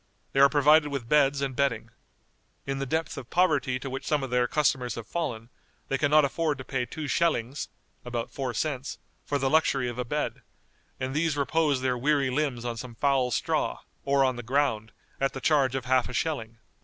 They 0.33 0.39
are 0.39 0.49
provided 0.49 0.89
with 0.89 1.07
beds 1.07 1.41
and 1.41 1.55
bedding. 1.55 1.91
In 2.65 2.79
the 2.79 2.87
depth 2.87 3.17
of 3.19 3.29
poverty 3.29 3.77
to 3.77 3.87
which 3.87 4.03
some 4.07 4.23
of 4.23 4.31
their 4.31 4.47
customers 4.47 4.95
have 4.95 5.05
fallen, 5.05 5.49
they 5.89 5.99
can 5.99 6.09
not 6.09 6.25
afford 6.25 6.57
to 6.57 6.63
pay 6.63 6.87
two 6.87 7.07
schellings 7.07 7.69
(about 8.03 8.31
four 8.31 8.55
cents) 8.55 8.97
for 9.23 9.37
the 9.37 9.47
luxury 9.47 9.87
of 9.87 9.99
a 9.99 10.03
bed, 10.03 10.41
and 10.99 11.13
these 11.13 11.37
repose 11.37 11.81
their 11.81 11.99
weary 11.99 12.31
limbs 12.31 12.65
on 12.65 12.77
some 12.77 12.95
foul 12.95 13.29
straw, 13.29 13.81
or 14.03 14.25
on 14.25 14.37
the 14.37 14.41
ground, 14.41 14.91
at 15.19 15.33
the 15.33 15.39
charge 15.39 15.75
of 15.75 15.85
half 15.85 16.09
a 16.09 16.13
schelling. 16.15 16.57